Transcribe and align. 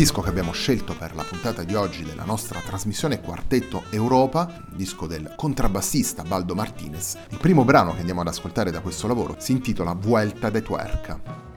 Disco 0.00 0.22
che 0.22 0.30
abbiamo 0.30 0.52
scelto 0.52 0.96
per 0.96 1.14
la 1.14 1.24
puntata 1.24 1.62
di 1.62 1.74
oggi 1.74 2.04
della 2.04 2.24
nostra 2.24 2.58
trasmissione 2.60 3.20
Quartetto 3.20 3.82
Europa, 3.90 4.64
disco 4.70 5.06
del 5.06 5.34
contrabbassista 5.36 6.22
Baldo 6.22 6.54
Martinez. 6.54 7.18
Il 7.28 7.36
primo 7.36 7.66
brano 7.66 7.92
che 7.92 7.98
andiamo 7.98 8.22
ad 8.22 8.28
ascoltare 8.28 8.70
da 8.70 8.80
questo 8.80 9.06
lavoro 9.06 9.36
si 9.36 9.52
intitola 9.52 9.92
Vuelta 9.92 10.48
de 10.48 10.62
Tuerca. 10.62 11.49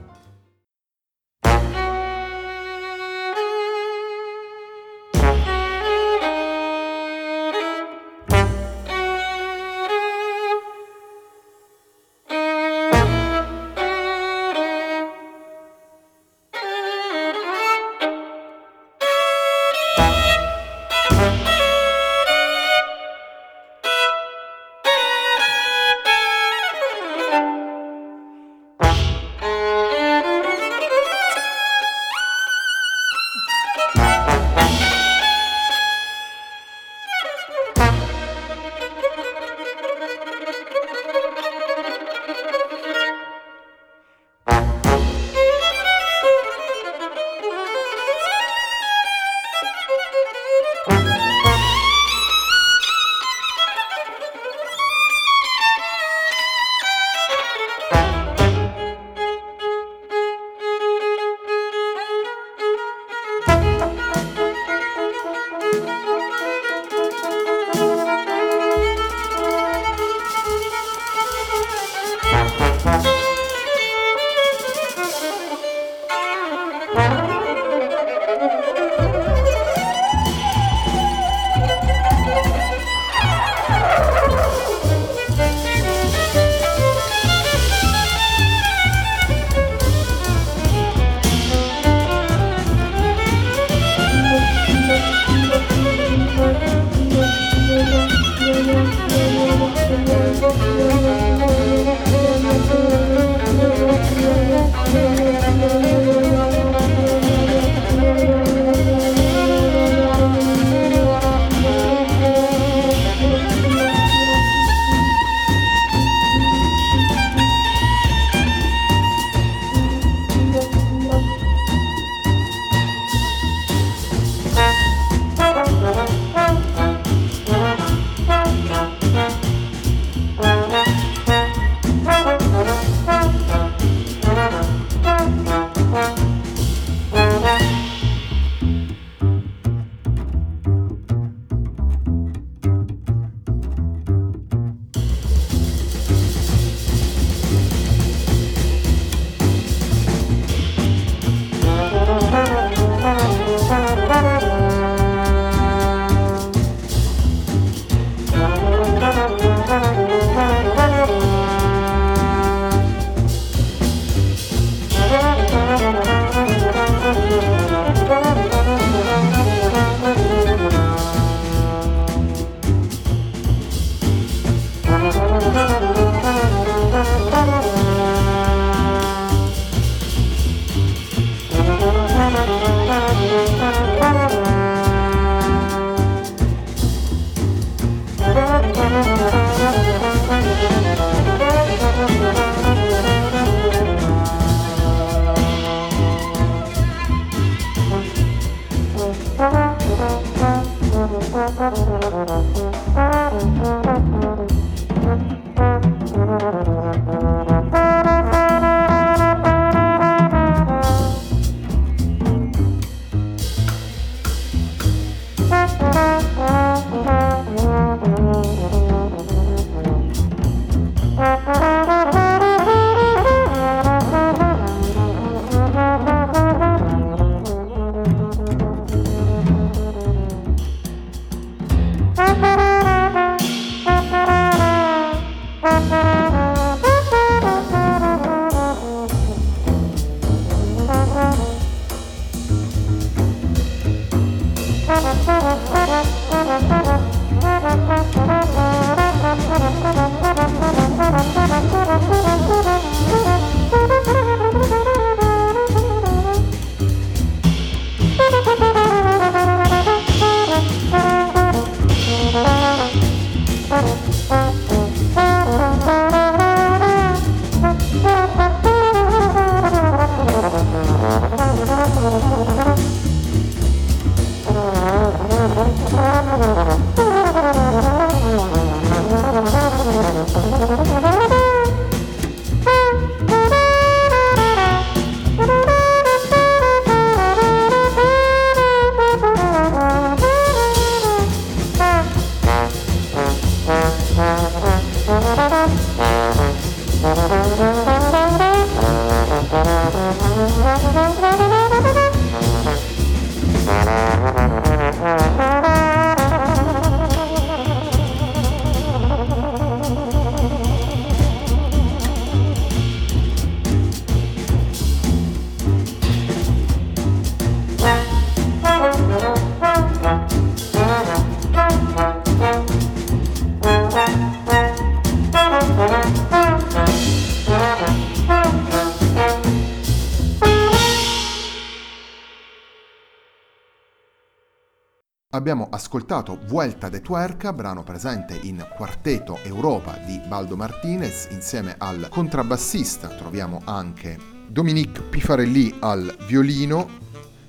Abbiamo 335.34 335.66
ascoltato 335.68 336.38
Vuelta 336.46 336.88
de 336.88 337.00
Tuerca, 337.00 337.52
brano 337.52 337.82
presente 337.82 338.38
in 338.44 338.64
Quarteto 338.76 339.40
Europa 339.42 339.98
di 340.06 340.20
Baldo 340.28 340.54
Martinez, 340.54 341.26
insieme 341.32 341.74
al 341.76 342.06
contrabbassista 342.08 343.08
troviamo 343.08 343.60
anche 343.64 344.16
Dominique 344.46 345.02
Pifarelli 345.02 345.74
al 345.80 346.16
violino, 346.28 346.88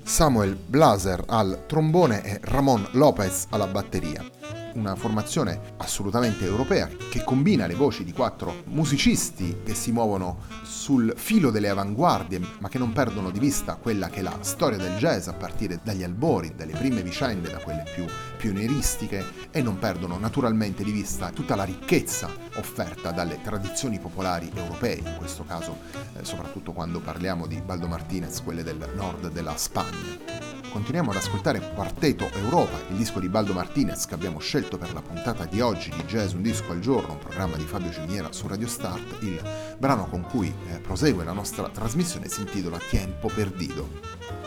Samuel 0.02 0.56
Blaser 0.56 1.22
al 1.28 1.62
trombone 1.68 2.24
e 2.24 2.40
Ramon 2.42 2.88
Lopez 2.94 3.46
alla 3.50 3.68
batteria 3.68 4.35
una 4.76 4.94
formazione 4.94 5.74
assolutamente 5.78 6.44
europea 6.44 6.88
che 7.10 7.24
combina 7.24 7.66
le 7.66 7.74
voci 7.74 8.04
di 8.04 8.12
quattro 8.12 8.62
musicisti 8.66 9.62
che 9.64 9.74
si 9.74 9.90
muovono 9.90 10.40
sul 10.62 11.14
filo 11.16 11.50
delle 11.50 11.68
avanguardie 11.68 12.40
ma 12.60 12.68
che 12.68 12.78
non 12.78 12.92
perdono 12.92 13.30
di 13.30 13.38
vista 13.38 13.76
quella 13.76 14.08
che 14.08 14.20
è 14.20 14.22
la 14.22 14.36
storia 14.40 14.78
del 14.78 14.96
jazz 14.96 15.28
a 15.28 15.32
partire 15.32 15.80
dagli 15.82 16.02
albori, 16.02 16.54
dalle 16.54 16.72
prime 16.72 17.02
vicende, 17.02 17.50
da 17.50 17.58
quelle 17.58 17.84
più 17.92 18.04
pionieristiche 18.36 19.24
e 19.50 19.62
non 19.62 19.78
perdono 19.78 20.18
naturalmente 20.18 20.84
di 20.84 20.92
vista 20.92 21.30
tutta 21.30 21.56
la 21.56 21.64
ricchezza 21.64 22.30
offerta 22.56 23.10
dalle 23.10 23.40
tradizioni 23.42 23.98
popolari 23.98 24.50
europee, 24.54 24.96
in 24.96 25.14
questo 25.16 25.44
caso 25.44 25.78
eh, 26.16 26.24
soprattutto 26.24 26.72
quando 26.72 27.00
parliamo 27.00 27.46
di 27.46 27.60
Baldo 27.60 27.88
Martinez, 27.88 28.42
quelle 28.42 28.62
del 28.62 28.92
nord 28.94 29.30
della 29.30 29.56
Spagna 29.56 30.55
continuiamo 30.70 31.10
ad 31.10 31.16
ascoltare 31.16 31.72
Quarteto 31.74 32.30
Europa, 32.32 32.78
il 32.90 32.96
disco 32.96 33.20
di 33.20 33.28
Baldo 33.28 33.52
Martinez 33.52 34.06
che 34.06 34.14
abbiamo 34.14 34.38
scelto 34.38 34.78
per 34.78 34.92
la 34.92 35.02
puntata 35.02 35.44
di 35.44 35.60
oggi 35.60 35.90
di 35.90 36.02
Jazz 36.04 36.32
Un 36.32 36.42
Disco 36.42 36.72
al 36.72 36.80
Giorno, 36.80 37.12
un 37.12 37.18
programma 37.18 37.56
di 37.56 37.64
Fabio 37.64 37.92
Ciminiera 37.92 38.32
su 38.32 38.46
Radio 38.46 38.66
Start. 38.66 39.22
Il 39.22 39.42
brano 39.78 40.06
con 40.06 40.22
cui 40.22 40.52
eh, 40.70 40.78
prosegue 40.78 41.24
la 41.24 41.32
nostra 41.32 41.68
trasmissione 41.68 42.28
si 42.28 42.40
intitola 42.40 42.78
Tiempo 42.78 43.28
Perdido. 43.28 44.45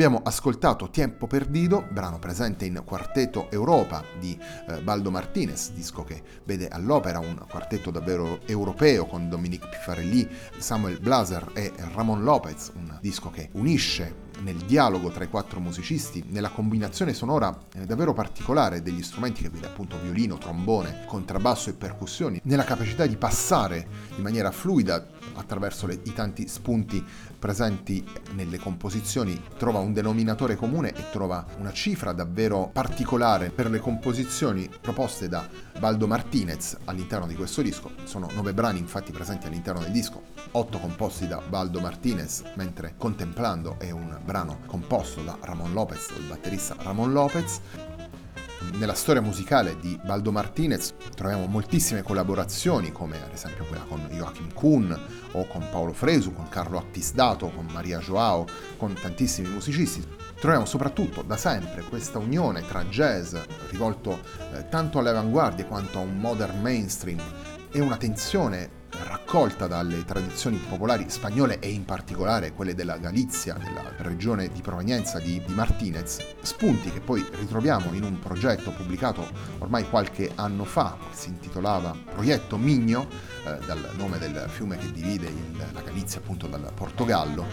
Abbiamo 0.00 0.22
ascoltato 0.24 0.88
Tiempo 0.88 1.26
Perdido, 1.26 1.86
brano 1.90 2.18
presente 2.18 2.64
in 2.64 2.80
Quartetto 2.86 3.50
Europa 3.50 4.02
di 4.18 4.34
eh, 4.66 4.80
Baldo 4.80 5.10
Martinez, 5.10 5.72
disco 5.72 6.04
che 6.04 6.22
vede 6.44 6.68
all'opera 6.68 7.18
un 7.18 7.44
quartetto 7.46 7.90
davvero 7.90 8.40
europeo 8.46 9.04
con 9.04 9.28
Dominique 9.28 9.68
Pifarelli, 9.68 10.26
Samuel 10.56 11.00
Blaser 11.00 11.50
e 11.52 11.70
Ramon 11.92 12.22
Lopez, 12.22 12.72
un 12.76 12.96
disco 13.02 13.28
che 13.28 13.50
unisce 13.52 14.28
nel 14.40 14.56
dialogo 14.56 15.10
tra 15.10 15.24
i 15.24 15.28
quattro 15.28 15.60
musicisti, 15.60 16.24
nella 16.28 16.48
combinazione 16.48 17.12
sonora 17.12 17.66
eh, 17.74 17.84
davvero 17.84 18.14
particolare 18.14 18.80
degli 18.80 19.02
strumenti 19.02 19.42
che 19.42 19.50
vede 19.50 19.66
appunto 19.66 19.98
violino, 20.00 20.38
trombone, 20.38 21.04
contrabbasso 21.06 21.68
e 21.68 21.74
percussioni, 21.74 22.40
nella 22.44 22.64
capacità 22.64 23.04
di 23.04 23.16
passare 23.16 23.86
in 24.16 24.22
maniera 24.22 24.50
fluida 24.50 25.06
attraverso 25.34 25.86
le, 25.86 26.00
i 26.04 26.12
tanti 26.12 26.48
spunti 26.48 27.04
presenti 27.38 28.04
nelle 28.34 28.58
composizioni, 28.58 29.40
trova 29.56 29.78
un 29.78 29.92
denominatore 29.92 30.56
comune 30.56 30.92
e 30.92 31.10
trova 31.10 31.44
una 31.58 31.72
cifra 31.72 32.12
davvero 32.12 32.70
particolare 32.72 33.50
per 33.50 33.70
le 33.70 33.78
composizioni 33.78 34.68
proposte 34.80 35.28
da 35.28 35.48
Baldo 35.78 36.06
Martinez 36.06 36.76
all'interno 36.84 37.26
di 37.26 37.34
questo 37.34 37.62
disco. 37.62 37.92
Sono 38.04 38.28
nove 38.34 38.52
brani 38.52 38.78
infatti 38.78 39.12
presenti 39.12 39.46
all'interno 39.46 39.80
del 39.80 39.92
disco, 39.92 40.22
otto 40.52 40.78
composti 40.78 41.26
da 41.26 41.40
Baldo 41.46 41.80
Martinez, 41.80 42.42
mentre 42.56 42.94
Contemplando 42.96 43.76
è 43.78 43.90
un 43.90 44.18
brano 44.24 44.58
composto 44.66 45.22
da 45.22 45.36
Ramon 45.40 45.72
Lopez, 45.72 46.10
il 46.18 46.26
batterista 46.26 46.76
Ramon 46.78 47.12
Lopez. 47.12 47.60
Nella 48.60 48.94
storia 48.94 49.22
musicale 49.22 49.78
di 49.80 49.98
Baldo 50.04 50.30
Martinez 50.30 50.92
troviamo 51.14 51.46
moltissime 51.46 52.02
collaborazioni, 52.02 52.92
come 52.92 53.16
ad 53.22 53.32
esempio 53.32 53.64
quella 53.64 53.84
con 53.84 54.06
Joachim 54.10 54.52
Kuhn 54.52 54.98
o 55.32 55.46
con 55.46 55.66
Paolo 55.70 55.94
Fresu, 55.94 56.34
con 56.34 56.48
Carlo 56.50 56.78
Attisdato, 56.78 57.48
con 57.48 57.66
Maria 57.72 57.98
Joao, 58.00 58.46
con 58.76 58.92
tantissimi 58.92 59.48
musicisti. 59.48 60.06
Troviamo 60.38 60.66
soprattutto 60.66 61.22
da 61.22 61.38
sempre 61.38 61.82
questa 61.84 62.18
unione 62.18 62.66
tra 62.66 62.84
jazz 62.84 63.34
rivolto 63.70 64.20
eh, 64.52 64.68
tanto 64.68 64.98
alle 64.98 65.10
avanguardie 65.10 65.66
quanto 65.66 65.98
a 65.98 66.02
un 66.02 66.18
modern 66.18 66.60
mainstream 66.60 67.20
e 67.72 67.80
una 67.80 67.96
tensione 67.96 68.79
raccolta 69.04 69.66
dalle 69.66 70.04
tradizioni 70.04 70.56
popolari 70.56 71.08
spagnole 71.08 71.58
e 71.60 71.70
in 71.70 71.84
particolare 71.84 72.52
quelle 72.52 72.74
della 72.74 72.98
Galizia, 72.98 73.54
della 73.54 73.92
regione 73.98 74.48
di 74.48 74.60
provenienza 74.60 75.18
di, 75.18 75.42
di 75.44 75.54
Martinez, 75.54 76.18
spunti 76.40 76.90
che 76.90 77.00
poi 77.00 77.24
ritroviamo 77.38 77.92
in 77.92 78.04
un 78.04 78.18
progetto 78.18 78.72
pubblicato 78.72 79.26
ormai 79.58 79.88
qualche 79.88 80.32
anno 80.34 80.64
fa, 80.64 80.96
che 80.98 81.16
si 81.16 81.28
intitolava 81.28 81.96
Progetto 82.12 82.56
Migno, 82.56 83.08
eh, 83.44 83.58
dal 83.64 83.90
nome 83.96 84.18
del 84.18 84.46
fiume 84.48 84.76
che 84.76 84.90
divide 84.92 85.26
il, 85.26 85.66
la 85.72 85.80
Galizia 85.80 86.18
appunto 86.18 86.46
dal 86.46 86.70
Portogallo, 86.74 87.44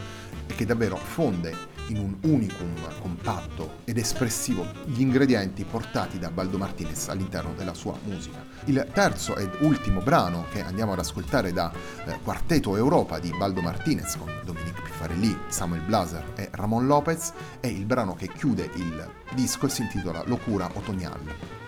e 0.47 0.55
che 0.55 0.65
davvero 0.65 0.95
fonde 0.95 1.76
in 1.87 1.97
un 1.97 2.15
unicum 2.21 2.73
compatto 2.99 3.77
ed 3.85 3.97
espressivo 3.97 4.65
gli 4.85 5.01
ingredienti 5.01 5.63
portati 5.63 6.19
da 6.19 6.29
Baldo 6.29 6.57
Martinez 6.57 7.07
all'interno 7.09 7.53
della 7.53 7.73
sua 7.73 7.97
musica. 8.03 8.45
Il 8.65 8.87
terzo 8.93 9.35
ed 9.35 9.49
ultimo 9.61 10.01
brano 10.01 10.45
che 10.51 10.61
andiamo 10.61 10.93
ad 10.93 10.99
ascoltare 10.99 11.51
da 11.51 11.71
eh, 12.05 12.19
Quartetto 12.23 12.75
Europa 12.75 13.19
di 13.19 13.33
Baldo 13.37 13.61
Martinez 13.61 14.17
con 14.17 14.31
Dominique 14.43 14.83
Piffarelli, 14.83 15.37
Samuel 15.47 15.81
Blaser 15.81 16.33
e 16.35 16.49
Ramon 16.51 16.87
Lopez 16.87 17.33
è 17.59 17.67
il 17.67 17.85
brano 17.85 18.15
che 18.15 18.27
chiude 18.27 18.69
il 18.75 19.09
disco 19.33 19.65
e 19.65 19.69
si 19.69 19.81
intitola 19.81 20.23
Locura 20.25 20.69
Otonial. 20.73 21.66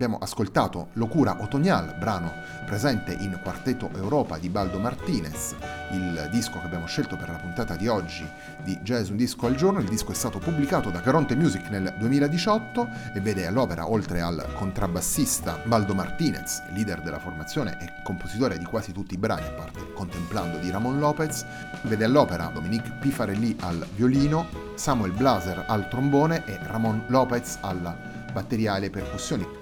Abbiamo 0.00 0.16
ascoltato 0.16 0.88
Locura 0.94 1.36
Otonial, 1.42 1.94
brano 1.98 2.32
presente 2.64 3.12
in 3.12 3.38
Quartetto 3.42 3.90
Europa 3.94 4.38
di 4.38 4.48
Baldo 4.48 4.78
Martinez, 4.78 5.54
il 5.90 6.26
disco 6.30 6.58
che 6.58 6.64
abbiamo 6.64 6.86
scelto 6.86 7.18
per 7.18 7.28
la 7.28 7.36
puntata 7.36 7.76
di 7.76 7.86
oggi 7.86 8.26
di 8.62 8.78
Jazz 8.78 9.10
Un 9.10 9.16
Disco 9.16 9.46
al 9.46 9.56
Giorno. 9.56 9.78
Il 9.78 9.90
disco 9.90 10.12
è 10.12 10.14
stato 10.14 10.38
pubblicato 10.38 10.88
da 10.88 11.02
Caronte 11.02 11.36
Music 11.36 11.68
nel 11.68 11.94
2018 11.98 12.88
e 13.14 13.20
vede 13.20 13.46
all'opera, 13.46 13.90
oltre 13.90 14.22
al 14.22 14.42
contrabbassista 14.54 15.60
Baldo 15.64 15.92
Martinez, 15.92 16.62
leader 16.70 17.02
della 17.02 17.18
formazione 17.18 17.76
e 17.78 18.02
compositore 18.02 18.56
di 18.56 18.64
quasi 18.64 18.92
tutti 18.92 19.12
i 19.12 19.18
brani, 19.18 19.48
a 19.48 19.50
parte 19.50 19.92
Contemplando 19.92 20.56
di 20.56 20.70
Ramon 20.70 20.98
Lopez, 20.98 21.44
vede 21.82 22.06
all'opera 22.06 22.46
Dominique 22.46 22.96
Pifarelli 22.98 23.54
al 23.60 23.86
violino, 23.94 24.46
Samuel 24.76 25.12
Blaser 25.12 25.66
al 25.68 25.90
trombone 25.90 26.46
e 26.46 26.58
Ramon 26.62 27.04
Lopez 27.08 27.58
alla 27.60 27.94
batteria 28.32 28.72
e 28.72 28.76
alle 28.76 28.88
percussioni. 28.88 29.60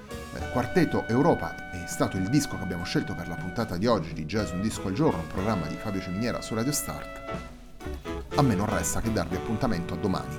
Quartetto 0.52 1.06
Europa 1.06 1.70
è 1.70 1.84
stato 1.86 2.16
il 2.16 2.28
disco 2.28 2.56
che 2.56 2.62
abbiamo 2.62 2.84
scelto 2.84 3.14
per 3.14 3.28
la 3.28 3.34
puntata 3.34 3.76
di 3.76 3.86
oggi 3.86 4.12
di 4.12 4.24
Jazz 4.24 4.50
Un 4.50 4.60
Disco 4.60 4.88
al 4.88 4.94
Giorno, 4.94 5.20
un 5.20 5.26
programma 5.26 5.66
di 5.66 5.76
Fabio 5.76 6.00
Ciminiera 6.00 6.40
su 6.40 6.54
Radio 6.54 6.72
Start. 6.72 7.22
A 8.34 8.42
me 8.42 8.54
non 8.54 8.66
resta 8.66 9.00
che 9.00 9.12
darvi 9.12 9.36
appuntamento 9.36 9.94
a 9.94 9.96
domani. 9.96 10.38